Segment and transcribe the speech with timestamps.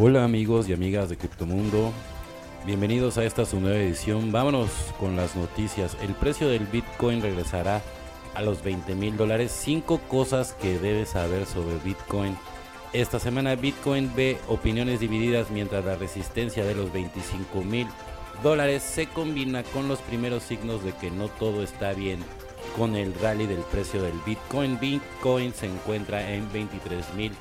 [0.00, 1.92] Hola amigos y amigas de Criptomundo,
[2.64, 4.30] bienvenidos a esta su nueva edición.
[4.30, 4.70] Vámonos
[5.00, 5.96] con las noticias.
[6.00, 7.82] El precio del Bitcoin regresará
[8.36, 9.50] a los 20 mil dólares.
[9.50, 12.38] Cinco cosas que debes saber sobre Bitcoin.
[12.92, 17.88] Esta semana Bitcoin ve opiniones divididas mientras la resistencia de los 25 mil
[18.44, 22.20] dólares se combina con los primeros signos de que no todo está bien
[22.76, 24.78] con el rally del precio del Bitcoin.
[24.78, 27.32] Bitcoin se encuentra en 23 mil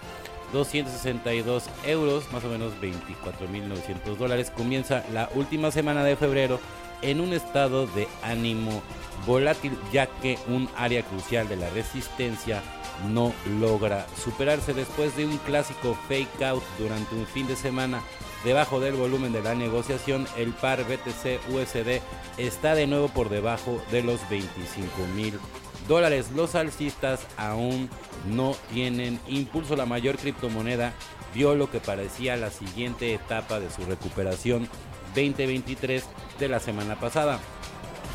[0.53, 4.51] 262 euros, más o menos 24.900 dólares.
[4.51, 6.59] Comienza la última semana de febrero
[7.01, 8.81] en un estado de ánimo
[9.25, 12.61] volátil, ya que un área crucial de la resistencia
[13.09, 18.01] no logra superarse después de un clásico fake out durante un fin de semana.
[18.43, 22.01] Debajo del volumen de la negociación, el par BTC USD
[22.37, 25.39] está de nuevo por debajo de los 25 mil
[25.87, 26.31] dólares.
[26.35, 27.89] Los alcistas aún
[28.27, 29.75] no tienen impulso.
[29.75, 30.93] La mayor criptomoneda
[31.33, 34.67] vio lo que parecía la siguiente etapa de su recuperación
[35.15, 36.03] 2023
[36.39, 37.39] de la semana pasada,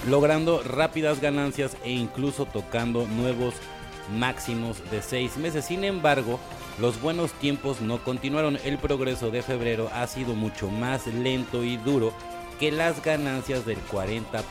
[0.08, 3.54] logrando rápidas ganancias e incluso tocando nuevos
[4.18, 5.64] máximos de seis meses.
[5.64, 6.38] Sin embargo,
[6.80, 8.58] los buenos tiempos no continuaron.
[8.64, 12.12] El progreso de febrero ha sido mucho más lento y duro
[12.58, 14.42] que las ganancias del 40%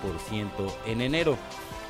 [0.85, 1.37] en enero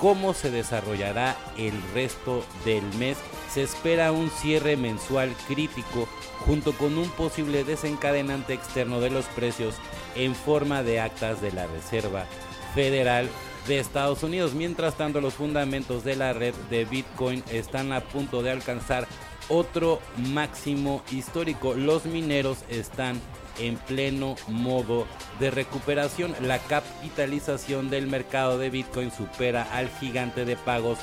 [0.02, 3.17] cómo se desarrollará el resto del mes.
[3.53, 9.75] Se espera un cierre mensual crítico junto con un posible desencadenante externo de los precios
[10.16, 12.25] en forma de actas de la Reserva
[12.73, 13.29] Federal
[13.67, 14.55] de Estados Unidos.
[14.55, 19.07] Mientras tanto, los fundamentos de la red de Bitcoin están a punto de alcanzar
[19.52, 19.99] otro
[20.33, 21.73] máximo histórico.
[21.73, 23.19] Los mineros están
[23.59, 25.05] en pleno modo
[25.39, 26.33] de recuperación.
[26.41, 30.97] La capitalización del mercado de Bitcoin supera al gigante de pagos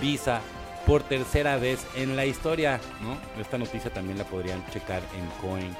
[0.00, 0.40] Visa
[0.86, 2.80] por tercera vez en la historia.
[3.40, 5.74] Esta noticia también la podrían checar en Coin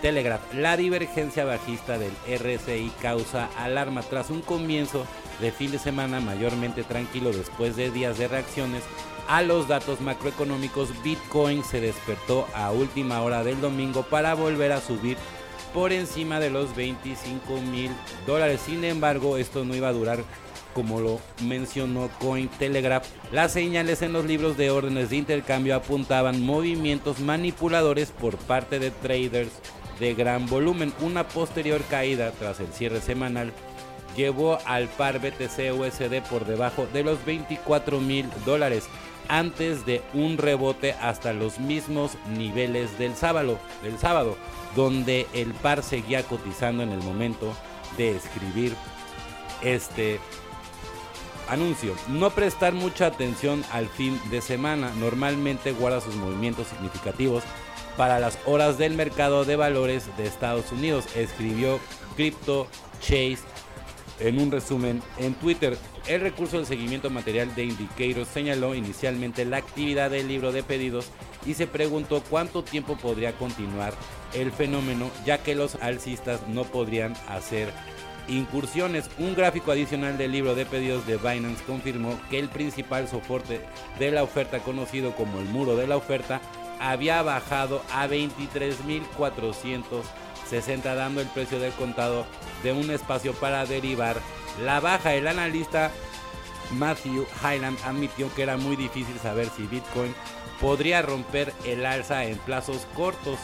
[0.00, 0.54] Telegraph.
[0.54, 5.06] La divergencia bajista del RSI causa alarma tras un comienzo
[5.40, 8.82] de fin de semana mayormente tranquilo después de días de reacciones
[9.28, 10.90] a los datos macroeconómicos.
[11.02, 15.16] Bitcoin se despertó a última hora del domingo para volver a subir
[15.72, 17.90] por encima de los 25 mil
[18.26, 18.60] dólares.
[18.64, 20.24] Sin embargo, esto no iba a durar
[20.74, 27.18] como lo mencionó Cointelegraph, las señales en los libros de órdenes de intercambio apuntaban movimientos
[27.18, 29.50] manipuladores por parte de traders
[30.00, 30.92] de gran volumen.
[31.00, 33.52] Una posterior caída tras el cierre semanal
[34.16, 38.88] llevó al par BTC USD por debajo de los 24 mil dólares
[39.28, 44.36] antes de un rebote hasta los mismos niveles del sábado, del sábado
[44.74, 47.54] donde el par seguía cotizando en el momento
[47.96, 48.74] de escribir
[49.62, 50.20] este
[51.50, 51.94] anuncio.
[52.08, 54.92] No prestar mucha atención al fin de semana.
[54.98, 57.42] Normalmente guarda sus movimientos significativos
[57.96, 61.80] para las horas del mercado de valores de Estados Unidos, escribió
[62.16, 62.66] Crypto
[63.00, 63.40] Chase
[64.20, 65.76] en un resumen en Twitter.
[66.06, 71.10] El recurso del seguimiento material de Indicators señaló inicialmente la actividad del libro de pedidos
[71.44, 73.92] y se preguntó cuánto tiempo podría continuar
[74.34, 77.72] el fenómeno, ya que los alcistas no podrían hacer
[78.28, 79.10] incursiones.
[79.18, 83.62] Un gráfico adicional del libro de pedidos de Binance confirmó que el principal soporte
[83.98, 86.42] de la oferta, conocido como el muro de la oferta,
[86.80, 92.24] había bajado a 23.460, dando el precio del contado
[92.62, 94.16] de un espacio para derivar
[94.64, 95.14] la baja.
[95.14, 95.90] El analista
[96.72, 100.14] Matthew Highland admitió que era muy difícil saber si Bitcoin
[100.60, 103.38] podría romper el alza en plazos cortos.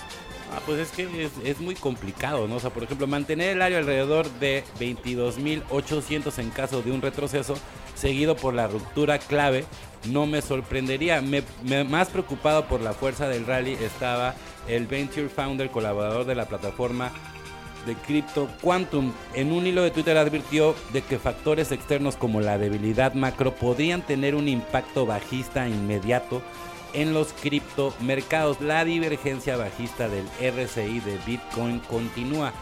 [0.52, 2.56] Ah, pues es que es, muy complicado, ¿no?
[2.56, 7.56] O sea, por ejemplo, mantener el área alrededor de 22.800 en caso de un retroceso,
[7.94, 9.64] seguido por la ruptura clave,
[10.08, 11.22] no me sorprendería.
[11.88, 14.34] más preocupado por la fuerza del rally estaba
[14.68, 17.10] el Venture Founder, colaborador de la plataforma
[17.86, 19.12] de Crypto Quantum.
[19.34, 24.02] En un hilo de Twitter advirtió de que factores externos como la debilidad macro podrían
[24.02, 26.42] tener un impacto bajista inmediato
[26.92, 28.60] en los criptomercados.
[28.60, 32.52] La divergencia bajista del RSI de Bitcoin continúa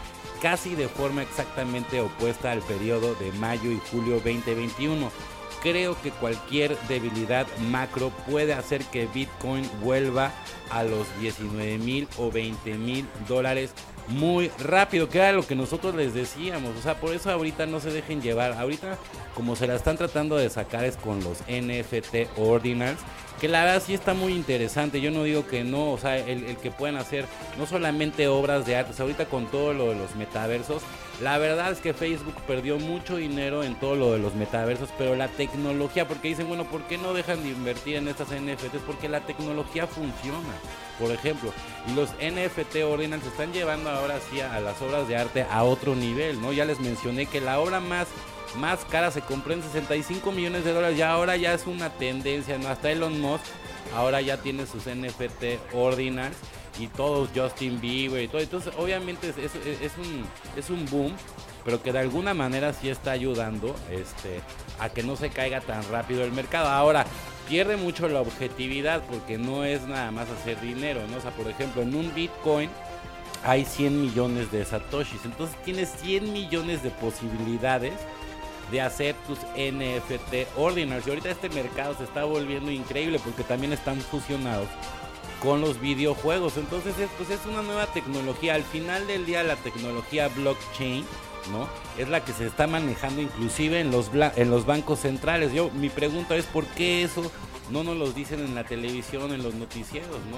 [0.41, 5.11] casi de forma exactamente opuesta al periodo de mayo y julio 2021.
[5.61, 10.31] Creo que cualquier debilidad macro puede hacer que Bitcoin vuelva
[10.69, 13.73] a los 19 mil o 20 mil dólares
[14.07, 16.75] muy rápido, que era lo que nosotros les decíamos.
[16.77, 18.53] O sea, por eso ahorita no se dejen llevar.
[18.53, 18.97] Ahorita
[19.35, 22.99] como se la están tratando de sacar es con los NFT Ordinals,
[23.39, 25.01] que la verdad sí está muy interesante.
[25.01, 27.25] Yo no digo que no, o sea, el, que pueden hacer
[27.57, 30.83] no solamente obras de arte, ahorita con todo lo de los metaversos,
[31.21, 35.15] la verdad es que Facebook perdió mucho dinero en todo lo de los metaversos, pero
[35.15, 38.81] la tecnología, porque dicen, bueno, ¿por qué no dejan de invertir en estas NFTs?
[38.85, 40.53] Porque la tecnología funciona,
[40.99, 41.53] por ejemplo.
[41.87, 45.63] Y los NFT Ordinals se están llevando ahora sí a las obras de arte a
[45.63, 46.51] otro nivel, ¿no?
[46.51, 48.07] Ya les mencioné que la obra más
[48.57, 50.97] más cara se compró en 65 millones de dólares.
[50.97, 52.69] Ya ahora ya es una tendencia, ¿no?
[52.69, 53.43] Hasta Elon Musk
[53.93, 56.37] ahora ya tiene sus NFT Ordinals
[56.79, 58.41] y todos Justin Bieber y todo.
[58.41, 60.25] Entonces, obviamente es, un,
[60.55, 61.13] es un boom,
[61.63, 64.41] pero que de alguna manera sí está ayudando este,
[64.79, 66.69] a que no se caiga tan rápido el mercado.
[66.69, 67.05] Ahora,
[67.47, 71.17] pierde mucho la objetividad porque no es nada más hacer dinero, ¿no?
[71.17, 72.69] O sea, por ejemplo, en un Bitcoin
[73.43, 77.93] hay 100 millones de satoshis, entonces tienes 100 millones de posibilidades
[78.71, 81.05] de hacer tus NFT ordinals.
[81.05, 84.67] Y ahorita este mercado se está volviendo increíble porque también están fusionados
[85.41, 86.57] con los videojuegos.
[86.57, 88.55] Entonces, es, pues es una nueva tecnología.
[88.55, 91.05] Al final del día, la tecnología blockchain,
[91.51, 91.67] ¿no?
[91.97, 95.53] Es la que se está manejando inclusive en los, en los bancos centrales.
[95.53, 97.31] Yo, mi pregunta es, ¿por qué eso
[97.69, 100.37] no nos lo dicen en la televisión, en los noticieros, ¿no?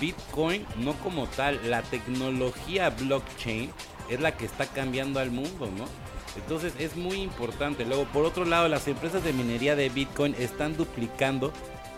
[0.00, 3.70] Bitcoin, no como tal, la tecnología blockchain
[4.08, 5.86] es la que está cambiando al mundo, ¿no?
[6.36, 7.84] Entonces es muy importante.
[7.84, 11.52] Luego, por otro lado, las empresas de minería de Bitcoin están duplicando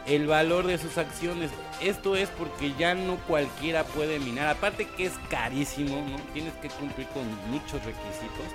[0.07, 1.51] el valor de sus acciones.
[1.81, 4.49] Esto es porque ya no cualquiera puede minar.
[4.49, 6.19] Aparte que es carísimo, ¿no?
[6.33, 8.47] Tienes que cumplir con muchos requisitos.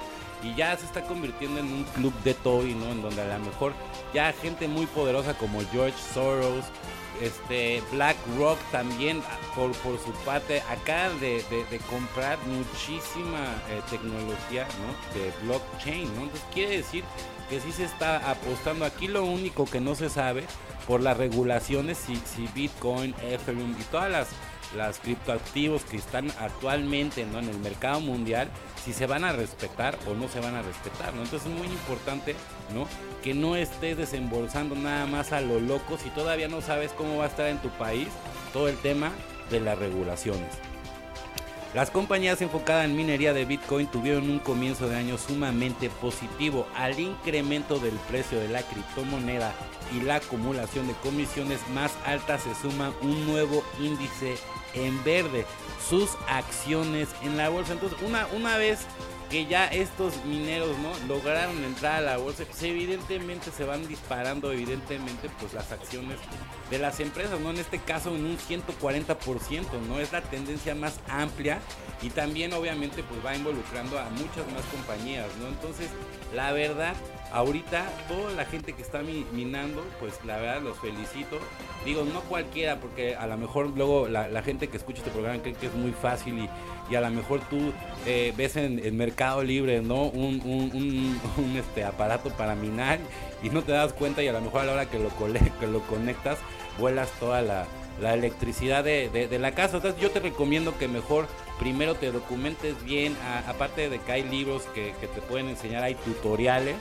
[0.44, 2.92] Y ya se está convirtiendo en un club de toy, ¿no?
[2.92, 3.74] En donde a lo mejor
[4.14, 6.66] ya gente muy poderosa como George Soros,
[7.22, 9.22] este BlackRock también
[9.56, 11.44] por, por su parte acaba de,
[11.90, 13.40] comprar muchísima
[13.70, 14.68] eh, tecnología
[15.14, 17.04] de blockchain entonces quiere decir
[17.50, 18.86] que sí se está apostando.
[18.86, 20.46] Aquí lo único que no se sabe
[20.88, 24.28] por las regulaciones si, si Bitcoin, Ethereum y todas las
[24.76, 28.50] las criptoactivos que están actualmente en el mercado mundial,
[28.84, 31.24] si se van a respetar o no se van a respetar, ¿no?
[31.24, 32.36] Entonces es muy importante,
[32.74, 32.88] ¿no?
[33.24, 37.26] Que no estés desembolsando nada más a lo loco si todavía no sabes cómo va
[37.26, 38.10] a estar en tu país
[38.54, 39.12] todo el tema
[39.50, 40.52] de las regulaciones.
[41.76, 46.66] Las compañías enfocadas en minería de Bitcoin tuvieron un comienzo de año sumamente positivo.
[46.74, 49.52] Al incremento del precio de la criptomoneda
[49.94, 54.38] y la acumulación de comisiones más altas se suma un nuevo índice
[54.76, 55.46] en verde,
[55.90, 57.74] sus acciones en la bolsa.
[57.74, 58.86] Entonces, una, una vez
[59.30, 64.52] que ya estos mineros no lograron entrar a la bolsa, pues evidentemente se van disparando
[64.52, 66.18] evidentemente pues las acciones
[66.70, 67.50] de las empresas, ¿no?
[67.50, 70.00] En este caso en un 140%, ¿no?
[70.00, 71.60] Es la tendencia más amplia
[72.02, 75.48] y también obviamente pues va involucrando a muchas más compañías, ¿no?
[75.48, 75.90] Entonces,
[76.34, 76.96] la verdad
[77.36, 79.02] ahorita toda la gente que está
[79.34, 81.38] minando, pues la verdad los felicito.
[81.84, 85.54] Digo, no cualquiera, porque a lo mejor luego la, gente que escucha este programa cree
[85.54, 86.48] que es muy fácil
[86.90, 87.74] y, a lo mejor tú
[88.06, 90.04] eh, ves en el Mercado Libre, ¿no?
[90.16, 91.20] Un,
[91.58, 93.00] este, aparato para minar
[93.44, 95.10] y no te das cuenta y a lo mejor a la hora que lo,
[95.60, 96.38] que lo conectas,
[96.80, 97.68] vuelas toda la,
[98.02, 99.78] electricidad de, la casa.
[99.78, 101.28] Entonces yo te recomiendo que mejor
[101.60, 103.14] primero te documentes bien,
[103.46, 106.78] aparte de que hay libros que te pueden enseñar, hay tutoriales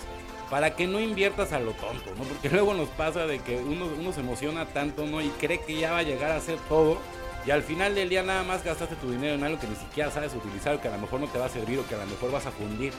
[0.50, 2.24] para que no inviertas a lo tonto, ¿no?
[2.24, 5.20] Porque luego nos pasa de que uno, uno se emociona tanto, ¿no?
[5.20, 6.98] Y cree que ya va a llegar a hacer todo.
[7.46, 10.10] Y al final del día nada más gastaste tu dinero en algo que ni siquiera
[10.10, 11.98] sabes utilizar, o que a lo mejor no te va a servir, o que a
[11.98, 12.92] lo mejor vas a fundir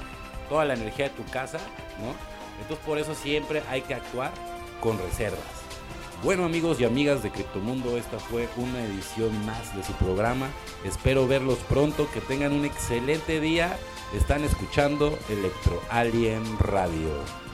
[0.49, 1.57] toda la energía de tu casa,
[1.99, 2.13] ¿no?
[2.61, 4.31] Entonces por eso siempre hay que actuar
[4.79, 5.64] con reservas.
[6.23, 10.47] Bueno amigos y amigas de Criptomundo, esta fue una edición más de su programa.
[10.83, 13.77] Espero verlos pronto, que tengan un excelente día.
[14.15, 17.44] Están escuchando Electro Alien Radio.